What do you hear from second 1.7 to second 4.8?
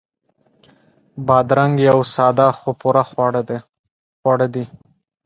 یو ساده خو پوره خواړه دي.